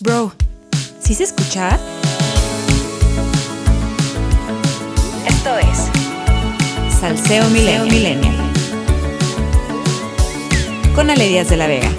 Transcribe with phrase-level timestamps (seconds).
[0.00, 0.32] Bro,
[1.00, 1.76] ¿sí se escucha?
[5.26, 8.30] Esto es Salseo Milenio.
[10.94, 11.97] Con Ale Díaz de la Vega.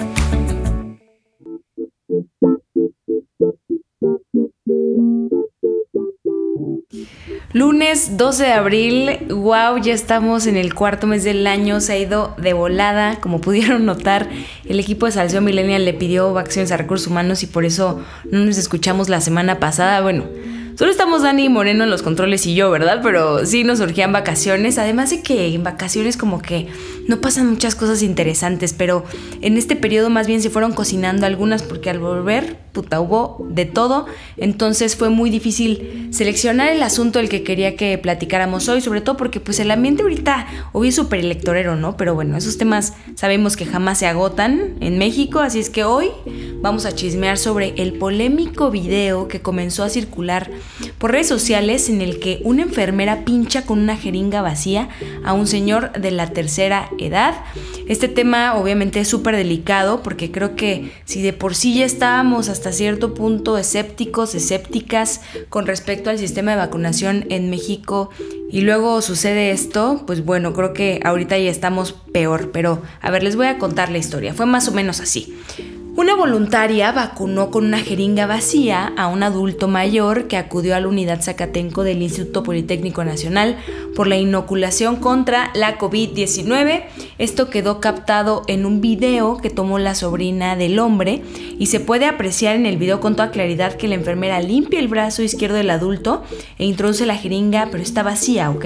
[7.52, 11.98] Lunes 12 de abril, wow, ya estamos en el cuarto mes del año, se ha
[11.98, 14.28] ido de volada, como pudieron notar,
[14.64, 18.44] el equipo de Salseo Millennial le pidió vacaciones a recursos humanos y por eso no
[18.44, 20.26] nos escuchamos la semana pasada, bueno,
[20.80, 23.00] Solo estamos Dani Moreno en los controles y yo, ¿verdad?
[23.02, 24.78] Pero sí nos surgían vacaciones.
[24.78, 26.68] Además de que en vacaciones como que
[27.06, 29.04] no pasan muchas cosas interesantes, pero
[29.42, 33.66] en este periodo más bien se fueron cocinando algunas porque al volver, puta, hubo de
[33.66, 34.06] todo.
[34.38, 39.18] Entonces fue muy difícil seleccionar el asunto del que quería que platicáramos hoy, sobre todo
[39.18, 41.98] porque pues el ambiente ahorita hoy es súper electorero, ¿no?
[41.98, 46.08] Pero bueno, esos temas sabemos que jamás se agotan en México, así es que hoy
[46.62, 50.50] vamos a chismear sobre el polémico video que comenzó a circular
[50.98, 54.88] por redes sociales en el que una enfermera pincha con una jeringa vacía
[55.24, 57.34] a un señor de la tercera edad.
[57.86, 62.48] Este tema obviamente es súper delicado porque creo que si de por sí ya estábamos
[62.48, 68.10] hasta cierto punto escépticos, escépticas con respecto al sistema de vacunación en México
[68.50, 73.22] y luego sucede esto, pues bueno, creo que ahorita ya estamos peor, pero a ver,
[73.22, 74.34] les voy a contar la historia.
[74.34, 75.36] Fue más o menos así.
[76.00, 80.88] Una voluntaria vacunó con una jeringa vacía a un adulto mayor que acudió a la
[80.88, 83.58] unidad Zacatenco del Instituto Politécnico Nacional
[83.94, 86.84] por la inoculación contra la COVID-19.
[87.18, 91.22] Esto quedó captado en un video que tomó la sobrina del hombre
[91.58, 94.88] y se puede apreciar en el video con toda claridad que la enfermera limpia el
[94.88, 96.22] brazo izquierdo del adulto
[96.56, 98.64] e introduce la jeringa, pero está vacía, ¿ok?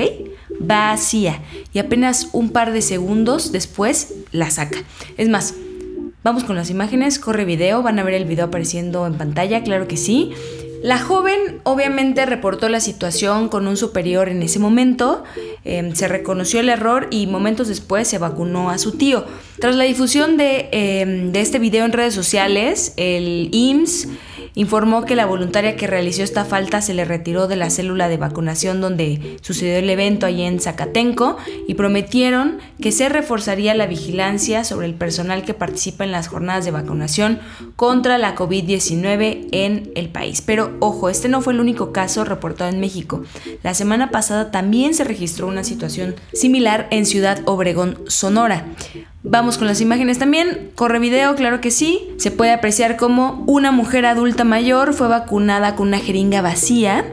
[0.60, 1.42] Vacía.
[1.72, 4.78] Y apenas un par de segundos después la saca.
[5.16, 5.54] Es más,
[6.24, 9.86] Vamos con las imágenes, corre video, van a ver el video apareciendo en pantalla, claro
[9.86, 10.32] que sí.
[10.82, 15.22] La joven obviamente reportó la situación con un superior en ese momento,
[15.64, 19.26] em, se reconoció el error y momentos después se vacunó a su tío.
[19.60, 24.08] Tras la difusión de, em, de este video en redes sociales, el IMSS
[24.54, 28.16] informó que la voluntaria que realizó esta falta se le retiró de la célula de
[28.16, 34.64] vacunación donde sucedió el evento allí en Zacatenco y prometieron que se reforzaría la vigilancia
[34.64, 37.40] sobre el personal que participa en las jornadas de vacunación
[37.76, 40.42] contra la COVID-19 en el país.
[40.42, 43.22] Pero ojo, este no fue el único caso reportado en México.
[43.62, 48.66] La semana pasada también se registró una situación similar en Ciudad Obregón, Sonora.
[49.26, 50.70] Vamos con las imágenes también.
[50.74, 52.10] Corre video, claro que sí.
[52.18, 57.06] Se puede apreciar como una mujer adulta mayor fue vacunada con una jeringa vacía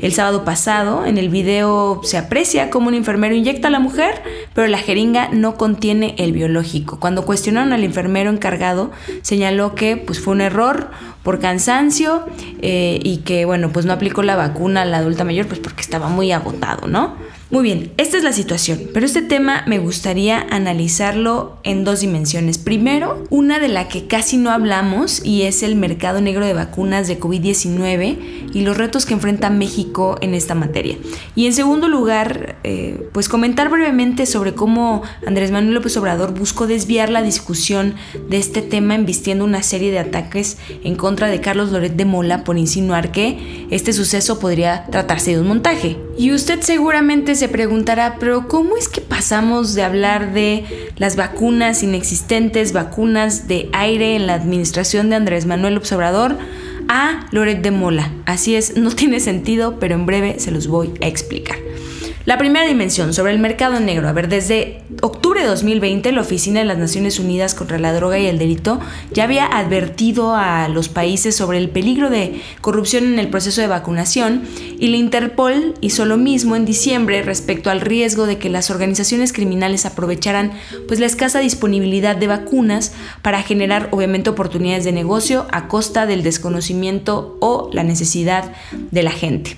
[0.00, 1.04] el sábado pasado.
[1.04, 4.22] En el video se aprecia como un enfermero inyecta a la mujer,
[4.54, 6.98] pero la jeringa no contiene el biológico.
[7.00, 8.90] Cuando cuestionaron al enfermero encargado,
[9.20, 10.90] señaló que pues, fue un error
[11.22, 12.24] por cansancio
[12.62, 15.82] eh, y que bueno, pues no aplicó la vacuna a la adulta mayor pues porque
[15.82, 17.16] estaba muy agotado, ¿no?
[17.50, 22.58] Muy bien, esta es la situación, pero este tema me gustaría analizarlo en dos dimensiones.
[22.58, 27.08] Primero, una de la que casi no hablamos y es el mercado negro de vacunas
[27.08, 30.98] de COVID-19 y los retos que enfrenta México en esta materia.
[31.36, 36.66] Y en segundo lugar, eh, pues comentar brevemente sobre cómo Andrés Manuel López Obrador buscó
[36.66, 37.94] desviar la discusión
[38.28, 42.44] de este tema embistiendo una serie de ataques en contra de Carlos Loret de Mola
[42.44, 46.07] por insinuar que este suceso podría tratarse de un montaje.
[46.18, 50.64] Y usted seguramente se preguntará, pero ¿cómo es que pasamos de hablar de
[50.96, 56.36] las vacunas inexistentes, vacunas de aire en la administración de Andrés Manuel Observador
[56.88, 58.10] a Loret de Mola?
[58.26, 61.56] Así es, no tiene sentido, pero en breve se los voy a explicar.
[62.28, 64.06] La primera dimensión sobre el mercado negro.
[64.06, 68.18] A ver, desde octubre de 2020 la Oficina de las Naciones Unidas contra la Droga
[68.18, 68.80] y el Delito
[69.14, 73.66] ya había advertido a los países sobre el peligro de corrupción en el proceso de
[73.66, 74.42] vacunación
[74.78, 79.32] y la Interpol hizo lo mismo en diciembre respecto al riesgo de que las organizaciones
[79.32, 80.52] criminales aprovecharan
[80.86, 86.22] pues la escasa disponibilidad de vacunas para generar obviamente oportunidades de negocio a costa del
[86.22, 88.52] desconocimiento o la necesidad
[88.90, 89.56] de la gente.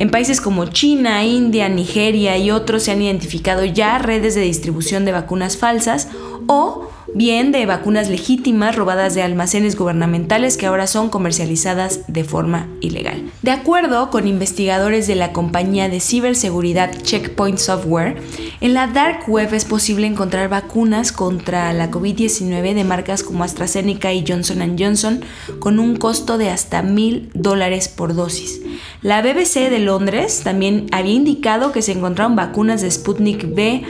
[0.00, 5.04] En países como China, India, Nigeria y otros se han identificado ya redes de distribución
[5.04, 6.08] de vacunas falsas
[6.46, 12.66] o bien de vacunas legítimas robadas de almacenes gubernamentales que ahora son comercializadas de forma
[12.80, 13.30] ilegal.
[13.42, 18.22] De acuerdo con investigadores de la compañía de ciberseguridad Checkpoint Software,
[18.60, 24.12] en la dark web es posible encontrar vacunas contra la COVID-19 de marcas como AstraZeneca
[24.12, 25.20] y Johnson Johnson
[25.58, 28.62] con un costo de hasta mil dólares por dosis.
[29.02, 33.82] La BBC de Londres también había indicado que se encontraron vacunas de Sputnik V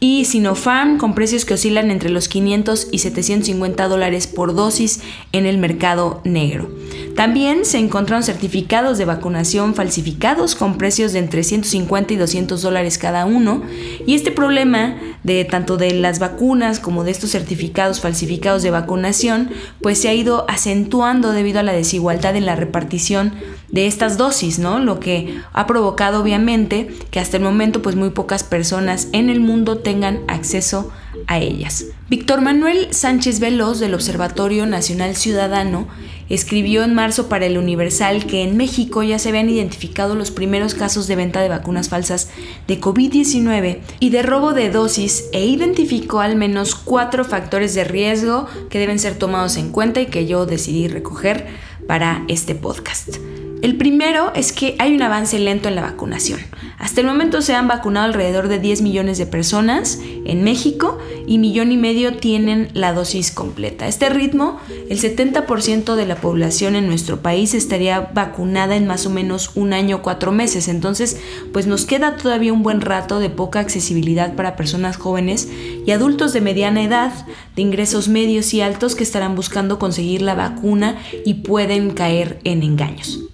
[0.00, 5.00] y Sinopharm con precios que oscilan entre los 500 600 y 750 dólares por dosis
[5.32, 6.70] en el mercado negro.
[7.14, 12.98] También se encontraron certificados de vacunación falsificados con precios de entre 150 y 200 dólares
[12.98, 13.62] cada uno.
[14.06, 19.50] Y este problema de tanto de las vacunas como de estos certificados falsificados de vacunación,
[19.80, 23.34] pues se ha ido acentuando debido a la desigualdad en la repartición
[23.68, 24.78] de estas dosis, ¿no?
[24.78, 29.40] Lo que ha provocado obviamente que hasta el momento pues muy pocas personas en el
[29.40, 30.90] mundo tengan acceso
[31.26, 31.86] a ellas.
[32.08, 35.88] Víctor Manuel Sánchez Veloz del Observatorio Nacional Ciudadano
[36.28, 40.74] escribió en marzo para el Universal que en México ya se habían identificado los primeros
[40.74, 42.30] casos de venta de vacunas falsas
[42.66, 48.46] de COVID-19 y de robo de dosis e identificó al menos cuatro factores de riesgo
[48.70, 51.46] que deben ser tomados en cuenta y que yo decidí recoger
[51.86, 53.18] para este podcast.
[53.66, 56.38] El primero es que hay un avance lento en la vacunación.
[56.78, 61.38] Hasta el momento se han vacunado alrededor de 10 millones de personas en México y
[61.38, 63.88] millón y medio tienen la dosis completa.
[63.88, 69.10] Este ritmo, el 70% de la población en nuestro país estaría vacunada en más o
[69.10, 70.68] menos un año o cuatro meses.
[70.68, 71.20] Entonces,
[71.52, 75.48] pues nos queda todavía un buen rato de poca accesibilidad para personas jóvenes
[75.84, 77.12] y adultos de mediana edad,
[77.56, 82.62] de ingresos medios y altos que estarán buscando conseguir la vacuna y pueden caer en
[82.62, 83.26] engaños.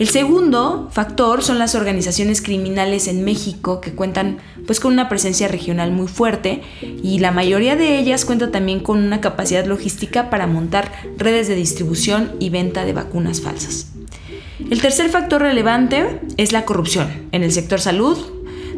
[0.00, 5.46] El segundo factor son las organizaciones criminales en México que cuentan pues con una presencia
[5.46, 10.46] regional muy fuerte y la mayoría de ellas cuenta también con una capacidad logística para
[10.46, 13.88] montar redes de distribución y venta de vacunas falsas.
[14.70, 18.16] El tercer factor relevante es la corrupción en el sector salud,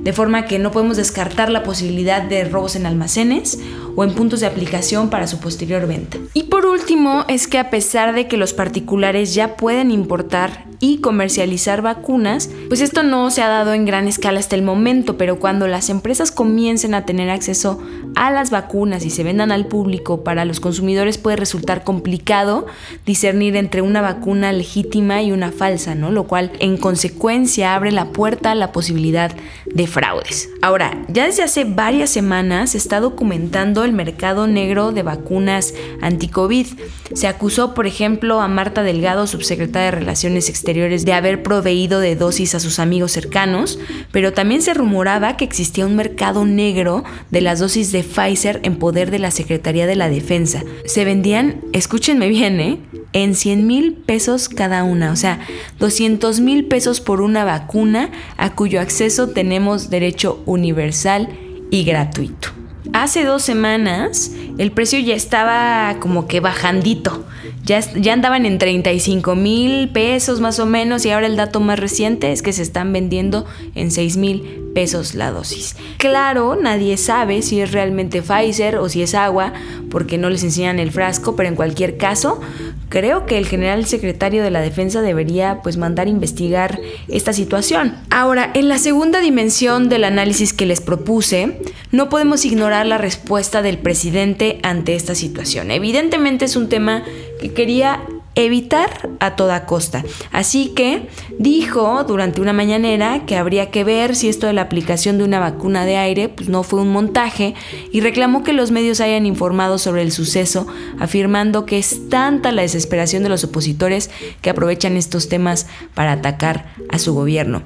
[0.01, 3.61] de forma que no podemos descartar la posibilidad de robos en almacenes
[3.97, 6.19] o en puntos de aplicación para su posterior venta.
[6.35, 10.99] Y por último, es que a pesar de que los particulares ya pueden importar y
[10.99, 15.39] comercializar vacunas, pues esto no se ha dado en gran escala hasta el momento, pero
[15.39, 17.81] cuando las empresas comiencen a tener acceso
[18.17, 22.67] a las vacunas y se vendan al público, para los consumidores puede resultar complicado
[23.07, 26.11] discernir entre una vacuna legítima y una falsa, ¿no?
[26.11, 29.33] Lo cual en consecuencia abre la puerta a la posibilidad
[29.67, 30.51] de fraudes.
[30.63, 36.67] Ahora, ya desde hace varias semanas se está documentando el mercado negro de vacunas anti-COVID.
[37.15, 42.17] Se acusó, por ejemplo, a Marta Delgado, subsecretaria de Relaciones Exteriores, de haber proveído de
[42.17, 43.79] dosis a sus amigos cercanos,
[44.11, 48.77] pero también se rumoraba que existía un mercado negro de las dosis de Pfizer en
[48.77, 50.63] poder de la Secretaría de la Defensa.
[50.87, 52.79] Se vendían, escúchenme bien, ¿eh?
[53.13, 55.41] en 100 mil pesos cada una, o sea,
[55.79, 61.29] 200 mil pesos por una vacuna a cuyo acceso tenemos derecho universal
[61.71, 62.62] y gratuito.
[63.03, 67.25] Hace dos semanas el precio ya estaba como que bajandito.
[67.65, 71.79] Ya, ya andaban en 35 mil pesos más o menos y ahora el dato más
[71.79, 75.77] reciente es que se están vendiendo en 6 mil pesos la dosis.
[75.99, 79.53] Claro, nadie sabe si es realmente Pfizer o si es agua,
[79.91, 82.41] porque no les enseñan el frasco, pero en cualquier caso,
[82.89, 87.95] creo que el general secretario de la Defensa debería pues mandar investigar esta situación.
[88.11, 91.61] Ahora, en la segunda dimensión del análisis que les propuse,
[91.91, 95.71] no podemos ignorar la respuesta del presidente ante esta situación.
[95.71, 97.05] Evidentemente es un tema
[97.43, 98.01] que quería
[98.35, 100.05] evitar a toda costa.
[100.31, 101.09] Así que
[101.39, 105.41] dijo durante una mañanera que habría que ver si esto de la aplicación de una
[105.41, 107.55] vacuna de aire pues no fue un montaje
[107.91, 110.67] y reclamó que los medios hayan informado sobre el suceso,
[110.99, 116.73] afirmando que es tanta la desesperación de los opositores que aprovechan estos temas para atacar
[116.89, 117.63] a su gobierno.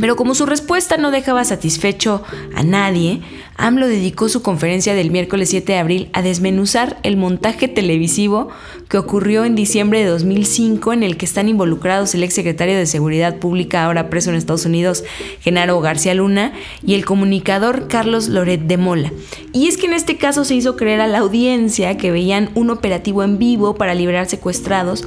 [0.00, 2.22] Pero como su respuesta no dejaba satisfecho
[2.54, 3.20] a nadie,
[3.56, 8.48] AMLO dedicó su conferencia del miércoles 7 de abril a desmenuzar el montaje televisivo
[8.88, 13.36] que ocurrió en diciembre de 2005 en el que están involucrados el exsecretario de Seguridad
[13.38, 15.04] Pública, ahora preso en Estados Unidos,
[15.40, 16.52] Genaro García Luna,
[16.86, 19.12] y el comunicador Carlos Loret de Mola.
[19.52, 22.70] Y es que en este caso se hizo creer a la audiencia que veían un
[22.70, 25.06] operativo en vivo para liberar secuestrados,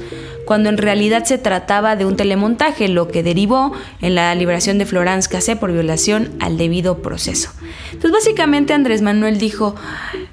[0.52, 4.84] cuando en realidad se trataba de un telemontaje, lo que derivó en la liberación de
[4.84, 7.48] Florence Cassé por violación al debido proceso.
[7.86, 9.74] Entonces básicamente Andrés Manuel dijo,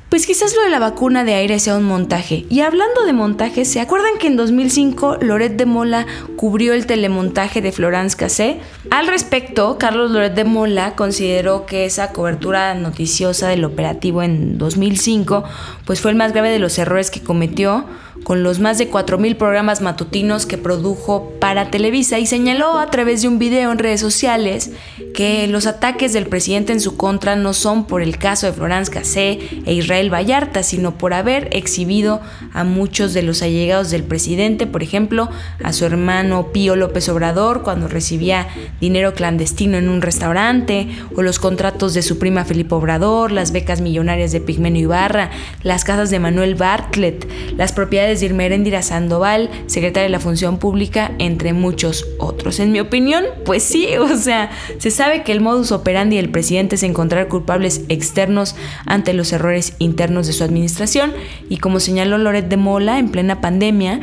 [0.10, 2.46] pues quizás lo de la vacuna de aire sea un montaje.
[2.50, 7.62] Y hablando de montaje, ¿se acuerdan que en 2005 Loret de Mola cubrió el telemontaje
[7.62, 8.60] de Florence Cassé?
[8.90, 15.44] Al respecto, Carlos Loret de Mola consideró que esa cobertura noticiosa del operativo en 2005
[15.86, 17.86] pues fue el más grave de los errores que cometió
[18.24, 23.22] con los más de 4.000 programas matutinos que produjo para Televisa y señaló a través
[23.22, 24.72] de un video en redes sociales
[25.14, 28.92] que los ataques del presidente en su contra no son por el caso de Florence
[28.92, 32.22] Cassé e Israel Rafael Vallarta, sino por haber exhibido
[32.54, 35.30] a muchos de los allegados del presidente, por ejemplo,
[35.62, 38.48] a su hermano Pío López Obrador cuando recibía
[38.80, 40.88] dinero clandestino en un restaurante,
[41.18, 45.32] o los contratos de su prima Felipe Obrador, las becas millonarias de Pigmenio Ibarra,
[45.64, 47.28] las casas de Manuel Bartlett,
[47.58, 52.62] las propiedades de Irma Eréndira Sandoval, secretaria de la Función Pública, entre muchos otros.
[52.62, 56.76] En mi opinión, pues sí, o sea, se sabe que el modus operandi del presidente
[56.76, 59.89] es encontrar culpables externos ante los errores internos
[60.28, 61.14] de su administración.
[61.50, 64.00] Y como señaló Loret de Mola en plena pandemia,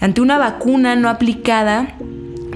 [0.00, 1.94] ante una vacuna no aplicada,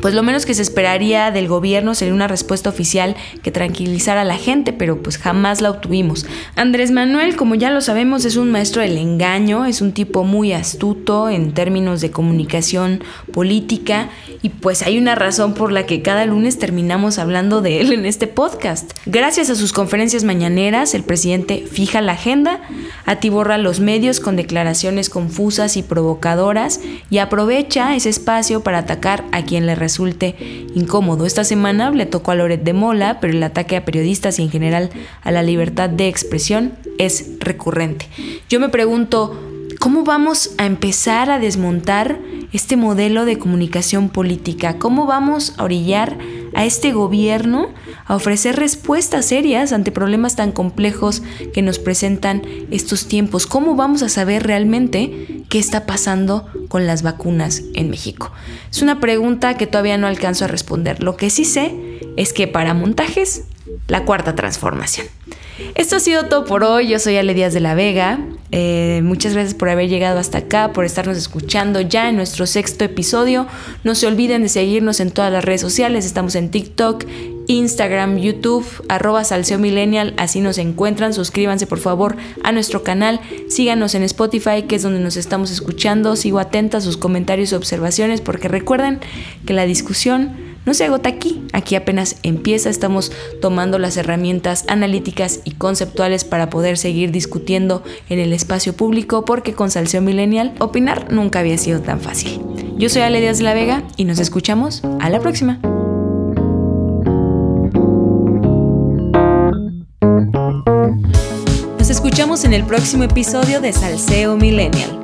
[0.00, 4.24] pues lo menos que se esperaría del gobierno sería una respuesta oficial que tranquilizara a
[4.24, 6.26] la gente, pero pues jamás la obtuvimos.
[6.54, 10.52] Andrés Manuel, como ya lo sabemos, es un maestro del engaño, es un tipo muy
[10.52, 14.08] astuto en términos de comunicación política
[14.42, 18.06] y pues hay una razón por la que cada lunes terminamos hablando de él en
[18.06, 18.92] este podcast.
[19.06, 22.60] Gracias a sus conferencias mañaneras, el presidente fija la agenda,
[23.04, 29.42] atiborra los medios con declaraciones confusas y provocadoras y aprovecha ese espacio para atacar a
[29.42, 30.34] quien le resulte
[30.74, 31.26] incómodo.
[31.26, 34.50] Esta semana le tocó a Loret de Mola, pero el ataque a periodistas y en
[34.50, 34.90] general
[35.22, 38.08] a la libertad de expresión es recurrente.
[38.48, 39.38] Yo me pregunto,
[39.78, 42.18] ¿cómo vamos a empezar a desmontar
[42.52, 44.78] este modelo de comunicación política?
[44.80, 46.18] ¿Cómo vamos a orillar
[46.54, 47.68] a este gobierno
[48.06, 51.22] a ofrecer respuestas serias ante problemas tan complejos
[51.54, 53.46] que nos presentan estos tiempos?
[53.46, 58.32] ¿Cómo vamos a saber realmente qué está pasando con las vacunas en México?
[58.70, 61.02] Es una pregunta que todavía no alcanzo a responder.
[61.02, 61.74] Lo que sí sé
[62.16, 63.44] es que para montajes,
[63.88, 65.06] la cuarta transformación.
[65.74, 66.88] Esto ha sido todo por hoy.
[66.88, 68.18] Yo soy Ale Díaz de la Vega.
[68.52, 72.84] Eh, muchas gracias por haber llegado hasta acá, por estarnos escuchando ya en nuestro sexto
[72.84, 73.46] episodio.
[73.82, 76.04] No se olviden de seguirnos en todas las redes sociales.
[76.04, 77.04] Estamos en TikTok,
[77.48, 79.58] Instagram, YouTube, arroba Salseo.
[80.16, 81.14] Así nos encuentran.
[81.14, 83.20] Suscríbanse por favor a nuestro canal.
[83.48, 86.16] Síganos en Spotify, que es donde nos estamos escuchando.
[86.16, 89.00] Sigo atenta a sus comentarios y observaciones porque recuerden
[89.44, 95.40] que la discusión no se agota aquí, aquí apenas empieza, estamos tomando las herramientas analíticas
[95.44, 101.12] y conceptuales para poder seguir discutiendo en el espacio público porque con Salseo Millennial opinar
[101.12, 102.40] nunca había sido tan fácil.
[102.78, 105.60] Yo soy Ale Díaz de la Vega y nos escuchamos a la próxima.
[112.06, 115.02] Escuchamos en el próximo episodio de Salseo Millennial.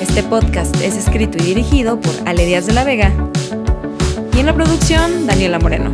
[0.00, 3.12] Este podcast es escrito y dirigido por Ale Díaz de la Vega
[4.34, 5.92] y en la producción, Daniela Moreno.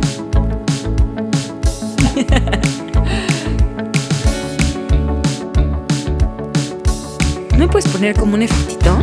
[7.51, 9.02] ¿No me puedes poner como un efectito?